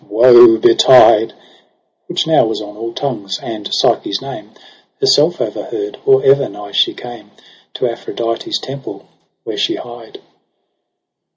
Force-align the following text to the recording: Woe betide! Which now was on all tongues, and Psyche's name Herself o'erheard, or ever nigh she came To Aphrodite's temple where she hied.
Woe 0.09 0.57
betide! 0.57 1.33
Which 2.07 2.25
now 2.25 2.43
was 2.45 2.59
on 2.59 2.75
all 2.75 2.91
tongues, 2.91 3.37
and 3.39 3.69
Psyche's 3.71 4.19
name 4.19 4.49
Herself 4.99 5.39
o'erheard, 5.39 5.99
or 6.07 6.25
ever 6.25 6.49
nigh 6.49 6.71
she 6.71 6.95
came 6.95 7.29
To 7.75 7.87
Aphrodite's 7.87 8.57
temple 8.59 9.05
where 9.43 9.59
she 9.59 9.75
hied. 9.75 10.19